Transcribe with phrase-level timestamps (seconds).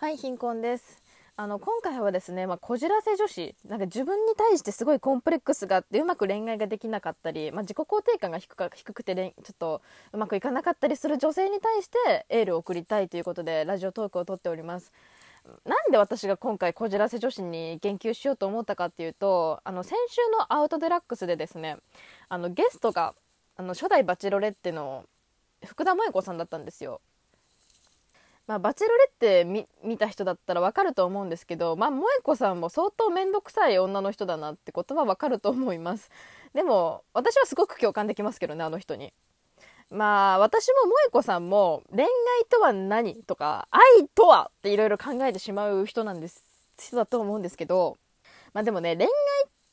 [0.00, 1.02] はい、貧困です。
[1.36, 9.82] あの今回はですね、まあ、こじらせ女子なんか自分に対してすごいコンプレックスがあってうまく恋愛ができなかったり、まあ、自己肯定感が低か低くてちょっと
[10.14, 14.90] うまくいかなかったりする女性に対してエールを送りたいということでラジオトークを撮っております。
[15.66, 21.76] なんで私が今回こじらせ女子に言及しようと思ったかっていうとあの先週のアウトデラックスでですね
[22.30, 23.12] あのゲストが
[23.58, 25.04] あの初代バチロレッテの
[25.66, 27.02] 福田萌子さんだったんですよ。
[28.46, 36.10] まあ、バチェロレッテ見た人だったらわかると思うんですけど、まあ、萌子さんも相当面倒くさい女の人だなってことはわかると思います。
[36.52, 39.12] でも私はすごく共感できますけどねあの人に。
[39.90, 42.08] まあ私も萌子さんも恋愛
[42.48, 46.44] とは何とか愛とはっていろいろ考えてしまう人なんです
[46.78, 47.98] 人だと思うんですけど
[48.54, 49.10] まあでもね恋愛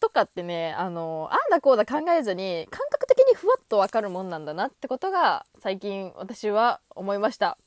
[0.00, 7.58] とかってねあのあんだこうだ考えずに感覚的にふわっとわかるもんなんだなってことが最近私は思いました。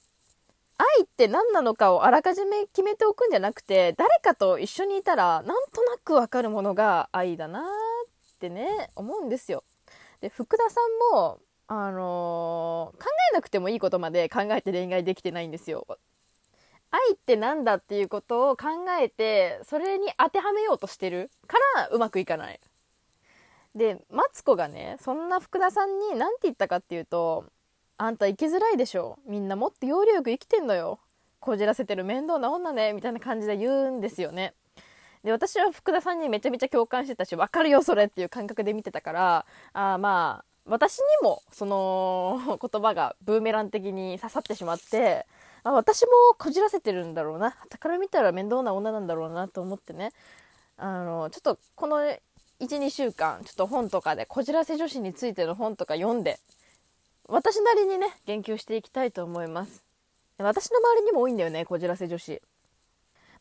[0.79, 7.63] 愛って何なのかをあらかじめ決めておくんじゃなくて誰かと一緒にいたらなんとなくわかるものが愛だなっ
[8.39, 9.63] てね思うんですよ。
[10.22, 10.80] で福田さ
[11.13, 15.85] んも、あのー考えなくてもいいことまで考えて恋愛できてないんですよ。
[16.91, 18.67] 愛ってなんだっていうことを考
[19.00, 22.59] えてそれに当てはめようとしてるからうまくいかない。
[23.75, 27.45] でマツコがねそんな福田さんに何て言ったかっていうと
[28.02, 29.19] あんた生きづらいでしょ。
[29.28, 31.00] みんなもっと要領よく生きてんのよ。
[31.42, 32.94] こじらせてる面倒な女ね。
[32.94, 34.53] みたいな感じで言うんですよね。
[35.25, 45.25] で私は福田さんにめちゃめちゃ共感してたし分かるよそれっていう感覚で見てたからあまあ私にもその 言葉がブーメラン的に刺さってしまって
[45.63, 47.50] あ私もこじらせてるんだろうな。
[47.50, 50.13] 傍から見たら面倒な女なんだろうなと思ってね。
[50.78, 51.97] あのちょっとこの
[52.61, 56.39] 12週間ちょっと本とかでこじらせ女子についての本とか読んで
[57.30, 59.83] 私なりにね言及していきたいと思います。
[60.38, 62.41] 私の周りにも多いんだよねこじらせ女子、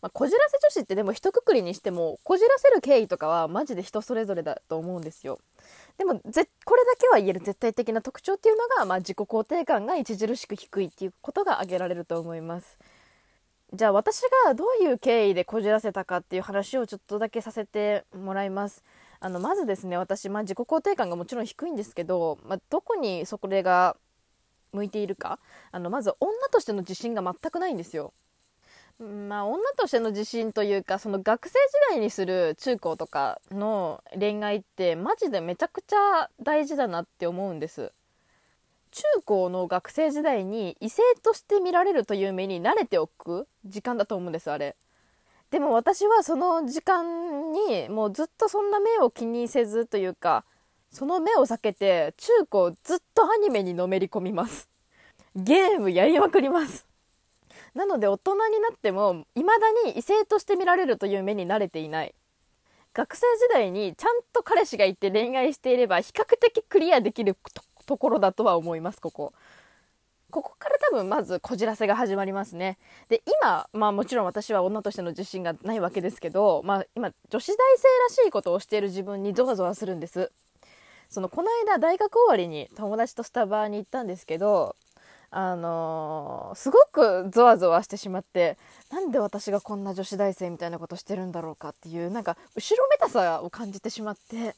[0.03, 5.39] まあ、こじらせ女子ってでも一括りにしてもこじらせる経緯とかはマジで人それぞれだと思うんですよ。
[5.97, 12.79] でもぜこれだけは言える絶対的な特徴っていうのが、まあ、自己肯定感が著しく低いっていうことが挙げられると思います。
[13.73, 18.83] じゃあ私がどういう経緯でこじらせたかっていう話をちょっとだけさせてもらいます。
[19.21, 23.97] あのまずですね私、まあ、自己肯定感がもちろん低いんですけど、まあ、どこにそれが
[24.73, 25.39] 向いているか。
[25.73, 28.13] あのまず女としての自信が全くないんですよ。
[29.01, 31.59] まあ、女としての自信というかその学生時
[31.95, 37.93] 代にする中高とかの恋愛ってマジでめちゃくちゃ大事だなって思うんです。
[38.91, 44.77] 中高の学生時代に異性として見られるという目に慣れておく時間だと思うんですあれ。
[45.51, 50.45] でも私はその時間にもうずっとそんな目を気にせずというか
[50.91, 54.69] その目を避けて中高ずっとアニメにのめり込みます。
[55.35, 56.87] ゲームやりまくります。
[57.75, 62.15] なので大人になっても未だに異性として見られるという目に慣れていない。
[62.95, 67.37] 学生時代にちゃんと彼氏がいて恋愛していれば比較的クリアできる
[67.87, 69.33] ところだとは思いますここ。
[70.31, 72.79] ここから多分まずこじらせが始まりますね。
[73.09, 77.89] で、今、まあもちろん私は女としての自信がないわけですけど、まあ今、女子大生
[78.21, 80.31] らしいことをしている自分にゾワゾワするんです。
[81.11, 84.77] その、この間大学終わりに友達とスタバに行ったんですけど、
[85.31, 88.57] あのーすごくゾワゾワしてしまって、
[88.91, 94.55] なんで私がこんな女子大生みたいなことしてるんだろうかっていう、なんか後ろめたさを感じてしまって、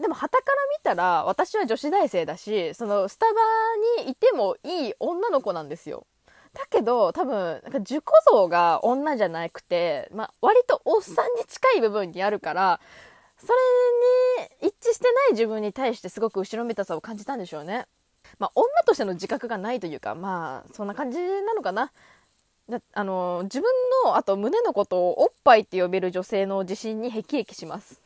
[0.00, 3.40] でも、旗から見たら、私は女子大生だし、その、スタバ
[4.02, 6.06] にいてもいい女の子なんですよ。
[6.52, 12.80] だけど、多分、なんか自己像が女じゃなくて、まあ、割とおっさんに近い部分にあるから、
[13.36, 17.86] それに一致してない自分に対してすごく後ろめたさを感じたんでしょうね。
[18.38, 21.92] まあ、女としての自覚がないというか、まあ、そんな感じなのかな。
[22.94, 23.68] あの、自分
[24.04, 28.03] の、あと胸のことをおっぱいって呼べる女性の自信に辟易します。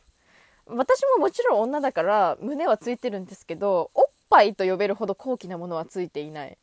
[0.69, 6.57] 私ももちろん女だから胸はついてるんですけどおっぱいと呼べるほど高貴なものはついていない。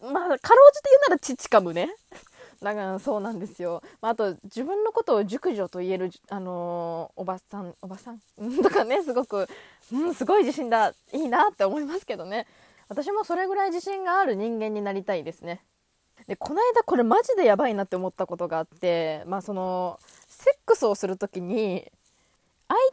[0.00, 1.88] まあかろうじて言うなら父か胸
[2.62, 8.58] だからそうなんですよ、まあ、あと自分のことを熟女と言える、あのーおばさんおばさんうん？
[8.62, 9.48] とかねすごく、
[9.92, 12.46] うん、すごい自信だいいなって思いますけどね。
[12.88, 15.60] 私もそれぐらい自信がある人間になりたいですね。
[16.26, 21.90] でこの間これマジでやばいなって思ったことがあってまあそのセックスをする時に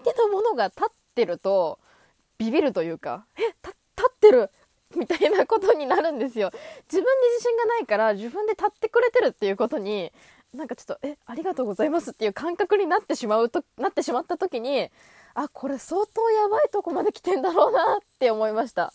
[0.02, 1.80] 相手のものが立ってると
[2.38, 3.56] ビビるというかえ立
[4.08, 4.50] ってる
[4.96, 6.52] みたいなことになるんですよ。
[6.92, 10.12] 自分に自信がないから自分で立ってくれてるっていうことに
[10.54, 14.90] なんかちょっとえありがとうございますっていう感覚になってしまうとなってしまった時に
[15.34, 18.94] あこれ相当やばいとこまで来てんだろうなって思いました。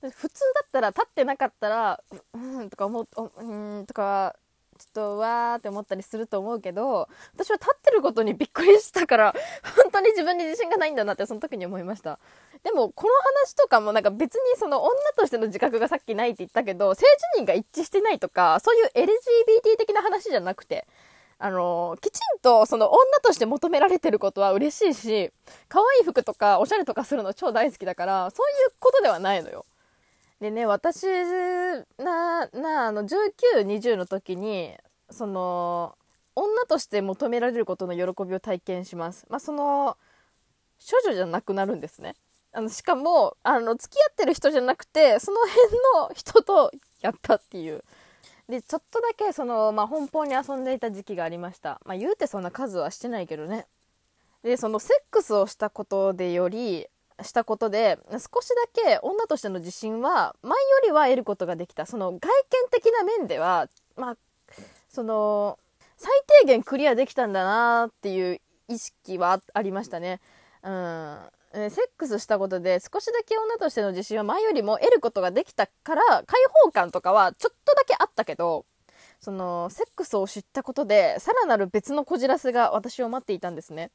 [0.00, 2.00] 普通だったら立ってなかったら
[2.34, 3.06] うんとか思う
[3.38, 4.36] うんとか
[4.78, 9.34] ちょっとわーって思ったりすると思うけど私は立ってることにびっくりしたから
[9.76, 12.18] 本当に自分に自信がないんだなってその時に思いました。
[12.62, 13.10] でもこの
[13.44, 17.04] 話とかもなんか別にその女としての自覚がさっきないって言ったけど性
[17.34, 20.86] 自認が一致してないとかそういう LGBT 的な話じゃなくて
[21.38, 25.30] あのきちんとその女として求められてることは嬉しいし
[25.68, 29.64] 可愛い服とかおしゃれとかするの超大好きだからそういうことではないのよ。
[30.40, 31.04] でね私
[31.98, 34.72] ななあの1920の時に
[35.10, 35.96] その
[36.36, 39.26] 女として求められることの喜びを体験します。
[39.28, 39.96] まあその
[40.78, 42.14] 処女じゃなくなるんですね。
[42.52, 46.70] あのしかもあの付き合ってる人じゃなくてその辺の人と
[47.00, 47.82] やったっていう。
[48.48, 51.80] でちょっとだけその、まあ、奔放に遊んでいた時期がありました。
[51.84, 53.66] まあ言うてそんな数はしてないけどね。
[54.42, 56.86] でそのセックスをしたことでより
[57.22, 61.86] したことで少しだけ女としての自信は前よりは得ることができた。
[61.86, 64.16] その外見的な面ではまあ
[64.88, 65.58] その
[65.96, 66.12] 最
[66.42, 70.20] 低限クリアできたんだなっていう意識はありましたね。
[70.62, 71.18] うん。
[71.52, 78.66] セックスしたことで少しだけ女としての自信は前よりも得ることができたから開放感とかはちょっとだけあったけど
[79.18, 83.90] そのセックスを知ったことでさらなる別のこじらせが私を待っていたんですね。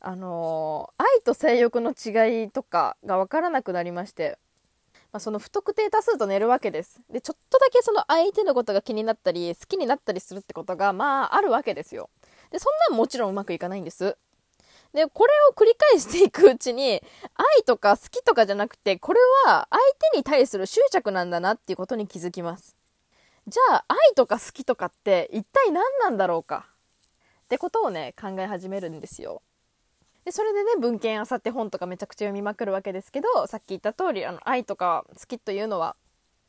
[0.00, 4.38] あの愛と性欲の違いとかが分からなくなりまして、
[5.12, 7.00] まあ、その不特定多数と寝るわけです。
[7.10, 12.10] でちょっとだけその相手のことが気になったり好きになったりするってことがまああるわけですよ。
[12.50, 14.16] でそんなんもちろんうまくいかないんです。
[14.92, 17.02] でこれを繰り返していくうちに
[17.34, 19.80] 愛とか好きとかじゃなくてこれは相
[20.12, 22.76] 手に対する執着なんだなっていうことに気づきます。
[23.48, 26.66] じゃあ愛とか好きとかって一体何なんだろうか？
[27.44, 29.42] ってことをね考え始めるんですよ。
[30.24, 35.96] でそれでね文献あさって本とかめちゃくちゃ読みまくるわけですけどさっき言った通りあの愛とか好きというのは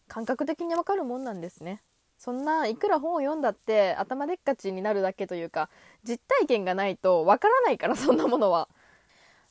[0.08, 1.82] 感覚的にわかるもんなんですね。
[2.18, 5.70] そんないくら本を読んだって頭でっかちになるだけというか
[6.08, 8.70] 実体験がないとわからないからそんなものは。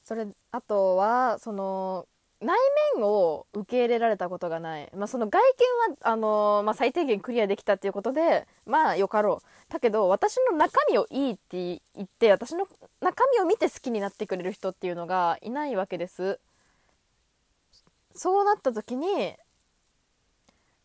[0.03, 2.07] それあとはその
[2.45, 2.59] 内
[2.97, 5.41] 面を受け入れられたことがない、まあ、その外
[5.89, 9.73] 見はあのー、まあ、最低限クリアできたっていうことでまあよかろう。
[9.73, 12.69] だけど私の中身をいいって言って私の
[13.01, 16.39] 中身を見て好きになってくれる人っていうのがいないわけです。
[18.15, 19.35] そうなった時に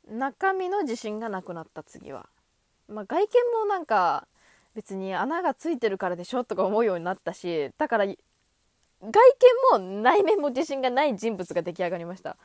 [0.09, 2.27] 中身の自信がなくなった次は、
[2.87, 3.27] まあ、外見
[3.59, 4.27] もなんか
[4.75, 8.05] 別に穴がついてるからでしょとか思うようになったしだから
[9.01, 9.11] 外
[9.73, 12.35] 見も内面も自信がない人物が出来上がりました。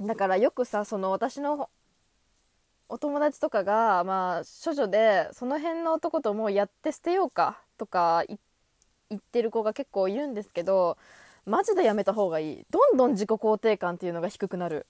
[0.00, 1.68] だからよくさその私の
[2.88, 8.38] お友達とかがまあ処女でその辺の男ともうやって捨てようかとか言
[9.18, 10.96] ってる子が結構いるんですけど
[11.46, 12.66] マジでやめた方がいい。
[12.70, 14.86] どんどん自己肯定感っていうのが低くなる。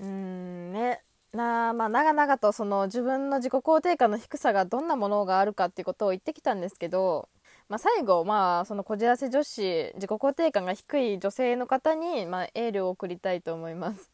[0.00, 1.02] うーんね。
[1.32, 7.28] なまあ長々とその自分の自己肯定感の低さがどんなものがあるかっていうことを言ってきたんですけど
[7.68, 14.10] まあ、最後、まあ、そのこじらせ女子自己肯定感が低い女性の方に、まあ、エールを送りたいと思います。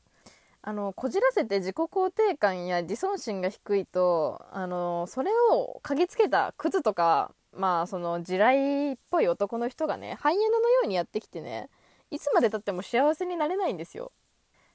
[0.65, 11.69] あのこじらせて自己肯定感や自尊心が低いとあのそれを嗅ぎつけたクズとかまあその地雷っぽい男の人がねハイエナのようにやってきてね
[12.13, 14.13] いつまでたっても幸せになれないんですよ。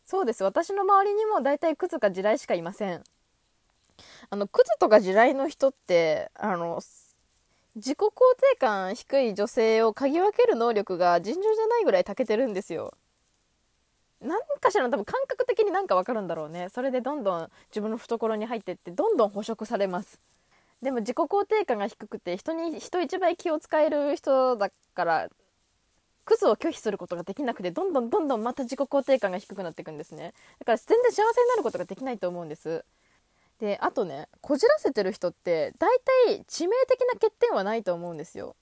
[0.06, 0.44] そうです。
[0.44, 3.04] 私の周りにも大体クズか地雷しかいません。
[4.30, 6.82] あのクズとか地雷の人ってあの
[7.78, 12.94] 自己肯定感低い女性を嗅ぎ分ける能力が尋常じゃないぐらい長けてるんですよ。
[14.20, 16.70] 何かしらの多分感覚的になんかわかるんだろうね。
[16.70, 20.20] それでどんどん自分の懐に入ってってどんどん捕食されます。
[20.82, 25.30] でも自己肯定感が低くて人に人一倍気を使える人だから
[26.26, 32.84] クズを拒否することができなくてどんどんどんどんまた自己肯定感が低くなっていくんですねだから全然幸せになることができないと思うんです
[33.60, 35.90] であとねこじらせてる人って大
[36.28, 38.56] 体致命的な欠点はないと思うんですよ。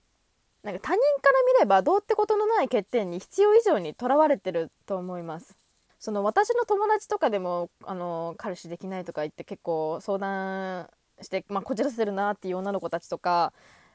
[0.64, 5.56] なんか他人から見ればどうってことのない欠点に必要以上にとらわれてると思います。
[6.00, 10.90] その私の友達とかでもあの彼氏できないとか言って結構相談
[11.22, 13.54] して、まあ、こじらせてるなっていう女の子たちとか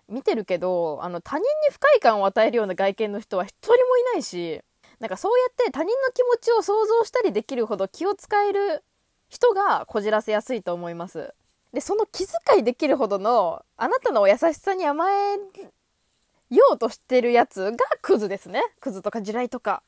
[0.08, 3.78] 見てるけどあの他人に不快感を与えるような外見の人は一人もい
[4.14, 4.60] ないし
[4.98, 8.82] なんかそうやって他人の気持ちを想像したりできるほど気を使える
[9.30, 11.32] 人がこじらせやすいと思います。
[11.72, 15.36] で、その気遣いできるほどの、あなたの優しさに甘え
[16.50, 18.60] ようとしてるやつがクズですね。
[18.80, 19.82] クズとか地雷とか。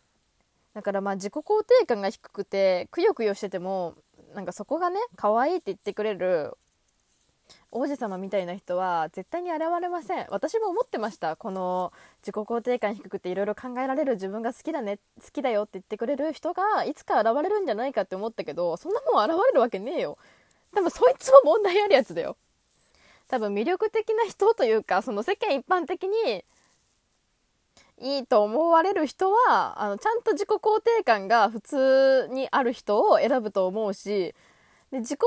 [0.75, 1.43] だからまあ自己肯
[1.81, 3.95] 定感が低くて、くよくよしてても、
[4.35, 6.57] なんかそこがね、可愛いって言ってくれる
[7.73, 10.27] 王子様みたいな人は絶対に現れません。
[10.29, 11.37] 私も思ってました。
[11.37, 14.99] この自己肯定感低くていろいろ考えられる自分が好きだね。
[15.25, 20.19] 好きだよって言ってくれる人がいつか現れるんじゃないかって思ったけどそんなもん現れるわけねえよ。
[20.75, 22.37] 多分そいつも問題あるやつだよ。
[23.29, 26.45] 多分魅力的な人というかその世間一般的に
[28.03, 34.35] いいと思われる人はあのちゃんと自己肯定感が普通にある人を選ぶと思うし
[34.93, 35.25] で自己肯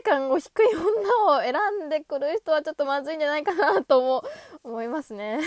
[0.00, 4.24] 定感を低い女を選んでくる人はちょっとまずいんじゃないかなとも
[4.62, 5.40] 思いますね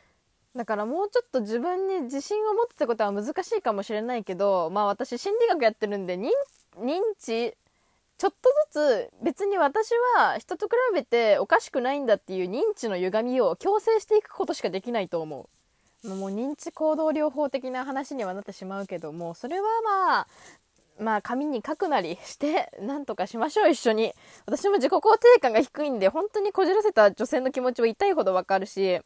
[0.56, 6.30] だからもうちょっと自分に自信を持つってことは難しいかもしれないけどまあ私心理学やってるんで認
[7.18, 7.54] 知
[8.16, 15.48] ちょっとずつ別に私は人と比べておかしくないんだっていう認知の歪みを強制していくことしかできないと思
[16.04, 16.08] う。
[16.08, 20.26] もう認知行動療法的な話にはなってしまうけどもそれはまあ
[21.00, 24.12] まあ紙に書くなりしてなんとかしましょう一緒に。
[24.46, 29.00] 私も自己肯定感が低いんで本当にこじらせた女性の気持ちは痛いほどわかるし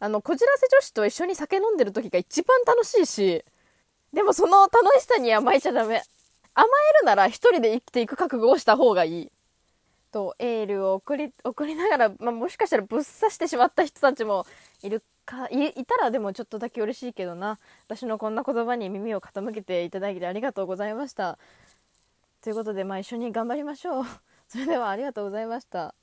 [0.00, 3.44] あのこじらせ女子と一緒に酒飲んでる時が一番楽しいし
[4.12, 6.02] でもその楽しさに甘えちゃダメ。
[6.54, 9.32] 甘えるなら一人で生きていく覚悟をした方がいい。
[10.08, 14.46] とエールを送り送りながら、まあ、もしかしたらぶっ刺してしまった人たちも
[14.82, 17.58] いるかいいたらでもちょっとだけ嬉しいけどな。
[17.86, 21.38] 私のこんな言葉に耳を傾けていただいてありがとうございました。
[22.40, 24.04] ということでまあ一緒に頑張りましょう。
[24.48, 25.94] それではありがとうございました。